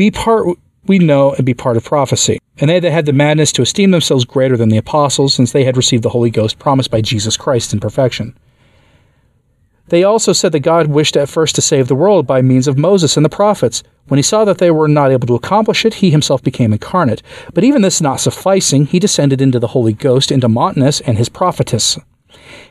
Be 0.00 0.10
part 0.10 0.56
we 0.86 0.98
know 0.98 1.34
and 1.34 1.44
be 1.44 1.52
part 1.52 1.76
of 1.76 1.84
prophecy. 1.84 2.38
And 2.56 2.70
they 2.70 2.80
that 2.80 2.90
had 2.90 3.04
the 3.04 3.12
madness 3.12 3.52
to 3.52 3.60
esteem 3.60 3.90
themselves 3.90 4.24
greater 4.24 4.56
than 4.56 4.70
the 4.70 4.78
apostles, 4.78 5.34
since 5.34 5.52
they 5.52 5.64
had 5.64 5.76
received 5.76 6.02
the 6.02 6.08
Holy 6.08 6.30
Ghost 6.30 6.58
promised 6.58 6.90
by 6.90 7.02
Jesus 7.02 7.36
Christ 7.36 7.74
in 7.74 7.80
perfection. 7.80 8.34
They 9.88 10.02
also 10.02 10.32
said 10.32 10.52
that 10.52 10.60
God 10.60 10.86
wished 10.86 11.18
at 11.18 11.28
first 11.28 11.54
to 11.56 11.60
save 11.60 11.88
the 11.88 11.94
world 11.94 12.26
by 12.26 12.40
means 12.40 12.66
of 12.66 12.78
Moses 12.78 13.18
and 13.18 13.26
the 13.26 13.28
prophets. 13.28 13.82
When 14.08 14.16
he 14.16 14.22
saw 14.22 14.46
that 14.46 14.56
they 14.56 14.70
were 14.70 14.88
not 14.88 15.10
able 15.10 15.26
to 15.26 15.34
accomplish 15.34 15.84
it, 15.84 15.92
he 15.92 16.10
himself 16.10 16.42
became 16.42 16.72
incarnate. 16.72 17.22
But 17.52 17.64
even 17.64 17.82
this 17.82 18.00
not 18.00 18.20
sufficing, 18.20 18.86
he 18.86 18.98
descended 18.98 19.42
into 19.42 19.58
the 19.58 19.74
Holy 19.76 19.92
Ghost, 19.92 20.32
into 20.32 20.48
Montanus 20.48 21.02
and 21.02 21.18
his 21.18 21.28
prophetess. 21.28 21.98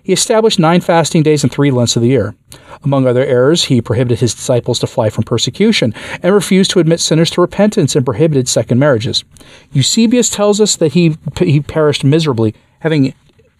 He 0.04 0.14
established 0.14 0.60
nine 0.60 0.82
fasting 0.82 1.24
days 1.24 1.44
and 1.44 1.52
three 1.52 1.72
Lents 1.72 1.96
of 1.96 2.02
the 2.02 2.10
year. 2.10 2.36
Among 2.84 3.06
other 3.06 3.26
errors, 3.26 3.66
he 3.66 3.82
prohibited 3.82 4.20
his 4.20 4.34
disciples 4.34 4.80
to 4.80 4.88
fly 4.88 5.10
from 5.10 5.24
persecution 5.24 5.94
and 6.24 6.34
refused 6.34 6.72
to 6.72 6.80
admit 6.80 7.00
sinners 7.00 7.30
to 7.32 7.42
repentance 7.42 7.96
and 7.96 8.06
prohibited 8.06 8.48
second 8.48 8.80
marriages. 8.80 9.24
Eusebius 9.72 10.30
tells 10.30 10.62
us 10.62 10.76
that 10.78 10.94
he, 10.94 11.18
he 11.38 11.60
perished 11.60 12.04
miserably, 12.04 12.56
having 12.80 13.14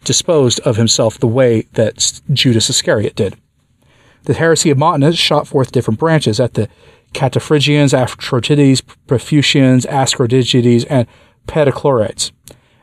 disposed 0.04 0.60
of 0.62 0.78
himself 0.78 1.20
the 1.20 1.28
way 1.28 1.64
that 1.74 2.22
Judas 2.32 2.70
Iscariot 2.70 3.16
did. 3.16 3.36
The 4.24 4.34
heresy 4.34 4.70
of 4.70 4.78
Montanus 4.78 5.18
shot 5.18 5.48
forth 5.48 5.72
different 5.72 6.00
branches 6.00 6.40
at 6.40 6.54
the 6.54 6.70
Cataphrygians, 7.14 7.94
Aphroditides, 7.94 8.82
Prefusians, 9.08 9.86
Ascodigides, 9.86 10.86
and 10.90 11.08
Pedichlorites. 11.48 12.32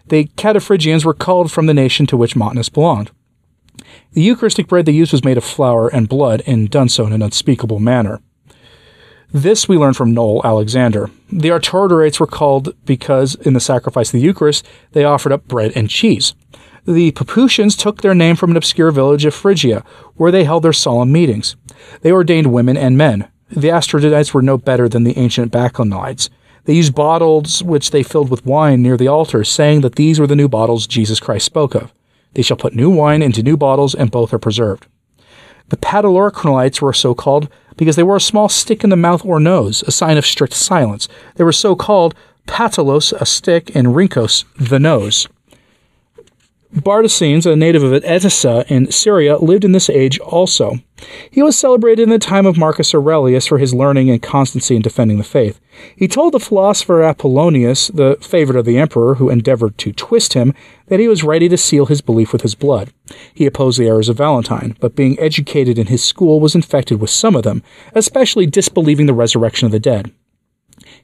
The 0.09 0.25
Cataphrygians 0.37 1.05
were 1.05 1.15
called 1.15 1.51
from 1.53 1.67
the 1.67 1.75
nation 1.75 2.07
to 2.07 2.17
which 2.17 2.37
Montanus 2.37 2.69
belonged. 2.69 3.11
The 4.17 4.23
Eucharistic 4.23 4.67
bread 4.67 4.87
they 4.87 4.93
used 4.93 5.13
was 5.13 5.27
made 5.27 5.37
of 5.37 5.45
flour 5.45 5.89
and 5.89 6.09
blood 6.09 6.43
and 6.47 6.71
done 6.71 6.89
so 6.89 7.07
in 7.07 7.13
an 7.13 7.21
unspeakable 7.21 7.81
manner. 7.81 8.23
This 9.31 9.69
we 9.69 9.77
learn 9.77 9.93
from 9.93 10.15
Noel 10.15 10.41
Alexander. 10.43 11.11
The 11.31 11.51
Arturites 11.51 12.19
were 12.19 12.27
called 12.27 12.75
because 12.87 13.35
in 13.35 13.53
the 13.53 13.61
sacrifice 13.61 14.09
of 14.09 14.13
the 14.13 14.27
Eucharist 14.27 14.67
they 14.93 15.05
offered 15.05 15.33
up 15.33 15.47
bread 15.47 15.73
and 15.77 15.91
cheese. 15.91 16.33
The 16.87 17.13
Papusians 17.13 17.77
took 17.77 18.01
their 18.01 18.15
name 18.15 18.37
from 18.37 18.53
an 18.53 18.57
obscure 18.57 18.91
village 18.91 19.27
of 19.27 19.35
Phrygia, 19.35 19.85
where 20.15 20.33
they 20.33 20.45
held 20.45 20.63
their 20.63 20.73
solemn 20.73 21.13
meetings. 21.13 21.55
They 22.01 22.11
ordained 22.11 22.55
women 22.55 22.79
and 22.79 22.97
men. 22.97 23.29
The 23.51 23.69
Astrodites 23.69 24.33
were 24.33 24.41
no 24.41 24.57
better 24.57 24.89
than 24.89 25.05
the 25.05 25.19
ancient 25.19 25.53
Bacchanides. 25.53 26.31
They 26.65 26.73
used 26.73 26.95
bottles 26.95 27.63
which 27.63 27.91
they 27.91 28.03
filled 28.03 28.31
with 28.31 28.47
wine 28.47 28.81
near 28.81 28.97
the 28.97 29.09
altar, 29.09 29.45
saying 29.45 29.83
that 29.83 29.97
these 29.97 30.19
were 30.19 30.27
the 30.27 30.35
new 30.35 30.49
bottles 30.49 30.87
Jesus 30.87 31.21
Christ 31.21 31.45
spoke 31.45 31.75
of. 31.75 31.93
They 32.37 32.43
shall 32.43 32.59
put 32.59 32.75
new 32.75 32.91
wine 32.91 33.23
into 33.23 33.43
new 33.43 33.57
bottles, 33.57 33.95
and 33.95 34.11
both 34.11 34.35
are 34.35 34.39
preserved. 34.39 34.87
The 35.71 35.79
Patolorichnolites 35.79 36.83
were 36.83 36.93
so 36.93 37.15
called 37.15 37.49
because 37.79 37.97
they 37.97 38.03
wore 38.03 38.17
a 38.17 38.21
small 38.21 38.51
stick 38.51 38.85
in 38.85 38.91
the 38.91 38.95
mouth 38.97 39.25
or 39.25 39.41
nose, 39.41 39.83
a 39.87 39.91
sign 39.91 40.19
of 40.19 40.27
strict 40.27 40.53
silence. 40.53 41.09
They 41.37 41.45
were 41.45 41.51
so 41.51 41.75
called 41.75 42.15
patalos, 42.47 43.15
a 43.15 43.25
stick, 43.25 43.75
and 43.75 43.89
rinkos, 43.89 44.45
the 44.57 44.79
nose. 44.79 45.27
Bardesanes, 46.75 47.51
a 47.51 47.57
native 47.57 47.83
of 47.83 47.93
Edessa 47.93 48.65
in 48.69 48.91
Syria, 48.91 49.39
lived 49.39 49.65
in 49.65 49.73
this 49.73 49.89
age 49.89 50.19
also. 50.19 50.81
He 51.31 51.43
was 51.43 51.59
celebrated 51.59 52.03
in 52.03 52.11
the 52.11 52.19
time 52.19 52.47
of 52.47 52.59
Marcus 52.59 52.95
Aurelius 52.95 53.47
for 53.47 53.59
his 53.59 53.75
learning 53.75 54.11
and 54.11 54.23
constancy 54.23 54.75
in 54.77 54.83
defending 54.83 55.19
the 55.19 55.25
faith. 55.25 55.61
He 55.95 56.09
told 56.09 56.33
the 56.33 56.41
philosopher 56.41 57.03
Apollonius, 57.03 57.89
the 57.89 58.17
favorite 58.21 58.59
of 58.59 58.65
the 58.65 58.79
emperor 58.79 59.17
who 59.17 59.31
endeavored 59.31 59.79
to 59.79 59.93
twist 59.93 60.33
him, 60.33 60.55
that 60.89 61.01
he 61.01 61.09
was 61.09 61.23
ready 61.23 61.49
to 61.49 61.57
seal 61.57 61.87
his 61.87 62.01
belief 62.01 62.33
with 62.33 62.43
his 62.43 62.55
blood. 62.55 62.93
He 63.33 63.47
opposed 63.47 63.79
the 63.79 63.87
errors 63.87 64.09
of 64.09 64.17
Valentine, 64.17 64.77
but 64.81 64.97
being 64.97 65.19
educated 65.21 65.79
in 65.79 65.87
his 65.87 66.03
school 66.03 66.41
was 66.41 66.55
infected 66.55 67.01
with 67.01 67.11
some 67.11 67.37
of 67.37 67.43
them, 67.43 67.63
especially 67.95 68.47
disbelieving 68.47 69.07
the 69.07 69.15
resurrection 69.15 69.67
of 69.67 69.73
the 69.73 69.81
dead. 69.81 70.13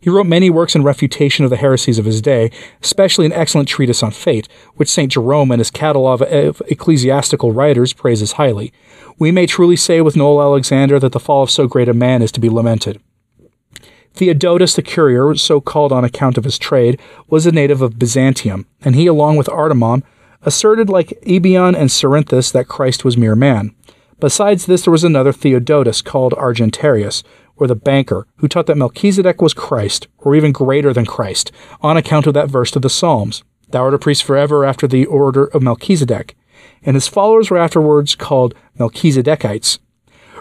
He 0.03 0.11
wrote 0.11 0.27
many 0.27 0.51
works 0.51 0.75
in 0.75 0.83
refutation 0.83 1.45
of 1.45 1.51
the 1.51 1.57
heresies 1.57 1.97
of 1.97 2.05
his 2.05 2.21
day, 2.21 2.51
especially 2.83 3.25
an 3.25 3.33
excellent 3.33 3.69
treatise 3.69 4.03
on 4.03 4.11
fate, 4.11 4.49
which 4.75 4.91
St. 4.91 5.13
Jerome 5.13 5.53
and 5.53 5.61
his 5.61 5.71
catalogue 5.71 6.23
of 6.23 6.61
ecclesiastical 6.67 7.53
writers 7.53 7.93
praises 7.93 8.33
highly. 8.33 8.73
We 9.21 9.31
may 9.31 9.47
truly 9.47 9.77
say 9.77 10.01
with 10.01 10.17
Noel 10.17 10.43
Alexander 10.43 10.99
that 10.99 11.13
the 11.13 11.21
fall 11.21 11.45
of 11.45 11.53
so 11.53 11.69
great 11.69 11.89
a 11.89 11.95
man 11.95 12.21
is 12.21 12.33
to 12.33 12.41
be 12.41 12.51
lamented. 12.51 13.01
Theodotus 14.15 14.75
the 14.75 14.83
courier, 14.83 15.37
so 15.37 15.61
called 15.61 15.93
on 15.93 16.05
account 16.05 16.37
of 16.37 16.45
his 16.45 16.59
trade, 16.59 17.01
was 17.29 17.47
a 17.47 17.53
native 17.53 17.81
of 17.81 17.97
Byzantium, 17.97 18.67
and 18.83 18.97
he, 18.97 19.07
along 19.07 19.37
with 19.37 19.47
Artemon, 19.47 20.03
asserted 20.43 20.91
like 20.91 21.17
Ebion 21.25 21.77
and 21.77 21.91
Cerinthus 21.91 22.51
that 22.51 22.67
Christ 22.67 23.05
was 23.05 23.17
mere 23.17 23.37
man. 23.37 23.73
Besides 24.19 24.67
this, 24.67 24.83
there 24.83 24.93
was 24.93 25.05
another 25.05 25.33
Theodotus 25.33 26.03
called 26.03 26.33
Argentarius, 26.35 27.23
or 27.57 27.67
the 27.67 27.75
banker, 27.75 28.27
who 28.37 28.49
taught 28.49 28.67
that 28.67 28.77
Melchizedek 28.77 29.41
was 29.41 29.55
Christ, 29.55 30.09
or 30.19 30.35
even 30.35 30.53
greater 30.53 30.93
than 30.93 31.07
Christ, 31.07 31.53
on 31.81 31.97
account 31.97 32.27
of 32.27 32.35
that 32.35 32.49
verse 32.49 32.75
of 32.75 32.83
the 32.83 32.91
Psalms 32.91 33.43
Thou 33.73 33.85
art 33.85 33.95
a 33.95 33.99
priest 33.99 34.23
forever 34.23 34.65
after 34.65 34.87
the 34.87 35.07
order 35.07 35.47
of 35.47 35.63
Melchizedek. 35.63 36.37
And 36.83 36.95
his 36.95 37.09
followers 37.09 37.51
were 37.51 37.59
afterwards 37.59 38.15
called 38.15 38.55
Melchizedekites. 38.79 39.79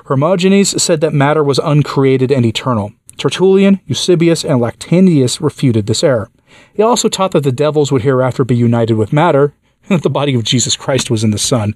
Hermogenes 0.06 0.82
said 0.82 1.01
that 1.01 1.13
matter 1.13 1.44
was 1.44 1.60
uncreated 1.60 2.32
and 2.32 2.46
eternal. 2.46 2.91
Tertullian, 3.18 3.80
Eusebius, 3.86 4.44
and 4.44 4.60
Lactantius 4.60 5.39
refuted 5.39 5.88
this 5.88 6.03
error. 6.03 6.30
He 6.74 6.84
also 6.84 7.08
taught 7.08 7.32
that 7.32 7.44
the 7.44 7.51
devils 7.51 7.91
would 7.91 8.01
hereafter 8.01 8.44
be 8.44 8.56
united 8.56 8.96
with 8.96 9.13
matter, 9.13 9.53
and 9.84 9.89
that 9.98 10.03
the 10.03 10.10
body 10.10 10.36
of 10.36 10.44
Jesus 10.44 10.75
Christ 10.75 11.10
was 11.10 11.24
in 11.24 11.32
the 11.32 11.38
sun. 11.38 11.75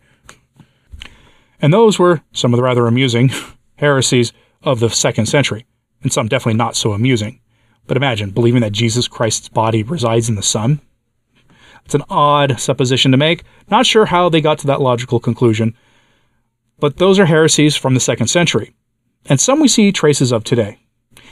And 1.62 1.74
those 1.74 1.98
were 1.98 2.22
some 2.34 2.54
of 2.54 2.58
the 2.58 2.63
rather 2.63 2.88
amusing 2.88 3.32
heresies 3.77 4.34
of 4.66 4.80
the 4.80 4.90
second 4.90 5.28
century, 5.28 5.66
and 6.02 6.12
some 6.12 6.28
definitely 6.28 6.58
not 6.58 6.76
so 6.76 6.92
amusing. 6.92 7.40
But 7.88 7.98
imagine 7.98 8.32
believing 8.32 8.62
that 8.62 8.72
Jesus 8.72 9.08
Christ's 9.08 9.48
body 9.48 9.84
resides 9.84 10.28
in 10.28 10.36
the 10.36 10.44
sun. 10.44 10.82
It's 11.86 11.96
an 11.96 12.04
odd 12.10 12.60
supposition 12.60 13.12
to 13.12 13.18
make. 13.18 13.44
Not 13.70 13.86
sure 13.86 14.06
how 14.06 14.28
they 14.28 14.42
got 14.42 14.58
to 14.60 14.68
that 14.68 14.82
logical 14.82 15.20
conclusion, 15.20 15.78
but 16.80 16.98
those 16.98 17.20
are 17.20 17.28
heresies 17.28 17.76
from 17.76 17.94
the 17.94 18.00
second 18.00 18.28
century, 18.28 18.74
and 19.28 19.40
some 19.40 19.60
we 19.60 19.68
see 19.68 19.92
traces 19.92 20.32
of 20.32 20.44
today. 20.44 20.80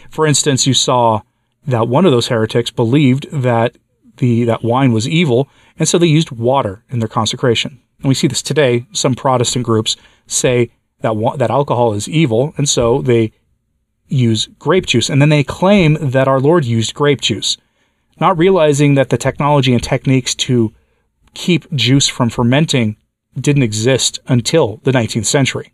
For 0.09 0.27
instance, 0.27 0.67
you 0.67 0.73
saw 0.73 1.21
that 1.65 1.87
one 1.87 2.05
of 2.05 2.11
those 2.11 2.27
heretics 2.27 2.71
believed 2.71 3.29
that 3.31 3.77
the 4.17 4.43
that 4.43 4.63
wine 4.63 4.93
was 4.93 5.07
evil, 5.07 5.49
and 5.79 5.87
so 5.89 5.97
they 5.97 6.05
used 6.05 6.31
water 6.31 6.83
in 6.89 6.99
their 6.99 7.07
consecration. 7.07 7.81
And 7.99 8.09
we 8.09 8.15
see 8.15 8.27
this 8.27 8.41
today. 8.41 8.85
Some 8.91 9.15
Protestant 9.15 9.65
groups 9.65 9.95
say 10.27 10.69
that 11.03 11.35
that 11.37 11.51
alcohol 11.51 11.93
is 11.93 12.09
evil, 12.09 12.53
and 12.57 12.67
so 12.67 13.01
they 13.01 13.31
use 14.07 14.47
grape 14.57 14.85
juice, 14.85 15.09
and 15.09 15.21
then 15.21 15.29
they 15.29 15.43
claim 15.43 15.97
that 15.99 16.27
our 16.27 16.39
Lord 16.39 16.65
used 16.65 16.93
grape 16.93 17.21
juice, 17.21 17.57
not 18.19 18.37
realizing 18.37 18.95
that 18.95 19.09
the 19.09 19.17
technology 19.17 19.73
and 19.73 19.83
techniques 19.83 20.33
to 20.35 20.73
keep 21.33 21.71
juice 21.73 22.07
from 22.07 22.29
fermenting 22.29 22.95
didn't 23.39 23.63
exist 23.63 24.19
until 24.27 24.79
the 24.83 24.91
19th 24.91 25.25
century. 25.25 25.73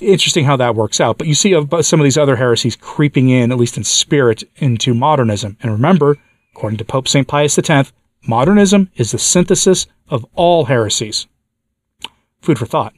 Interesting 0.00 0.44
how 0.44 0.56
that 0.56 0.76
works 0.76 1.00
out. 1.00 1.18
But 1.18 1.26
you 1.26 1.34
see 1.34 1.54
uh, 1.54 1.82
some 1.82 2.00
of 2.00 2.04
these 2.04 2.18
other 2.18 2.36
heresies 2.36 2.76
creeping 2.76 3.28
in, 3.28 3.50
at 3.50 3.58
least 3.58 3.76
in 3.76 3.84
spirit, 3.84 4.44
into 4.56 4.94
modernism. 4.94 5.56
And 5.62 5.72
remember, 5.72 6.16
according 6.54 6.78
to 6.78 6.84
Pope 6.84 7.08
St. 7.08 7.26
Pius 7.26 7.58
X, 7.58 7.92
modernism 8.26 8.90
is 8.96 9.10
the 9.10 9.18
synthesis 9.18 9.86
of 10.08 10.24
all 10.34 10.66
heresies. 10.66 11.26
Food 12.40 12.58
for 12.58 12.66
thought. 12.66 12.94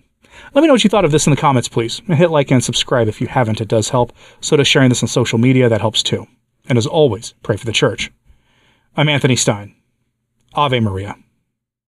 Let 0.55 0.61
me 0.63 0.67
know 0.67 0.75
what 0.75 0.85
you 0.85 0.91
thought 0.91 1.05
of 1.05 1.13
this 1.13 1.27
in 1.27 1.31
the 1.31 1.37
comments, 1.37 1.69
please. 1.69 2.01
hit 2.17 2.31
like 2.31 2.51
and 2.51 2.63
subscribe 2.63 3.09
if 3.09 3.21
you 3.21 3.27
haven't, 3.27 3.61
it 3.61 3.69
does 3.69 3.89
help. 3.89 4.13
So 4.41 4.57
does 4.57 4.69
sharing 4.69 4.89
this 4.89 5.03
on 5.03 5.09
social 5.09 5.39
media, 5.39 5.69
that 5.69 5.81
helps 5.81 6.03
too. 6.03 6.27
And 6.69 6.79
as 6.79 6.87
always, 6.87 7.35
pray 7.43 7.57
for 7.57 7.67
the 7.67 7.73
church. 7.73 8.13
I'm 8.97 9.09
Anthony 9.09 9.37
Stine. 9.37 9.75
Ave 10.55 10.81
Maria. 10.81 11.17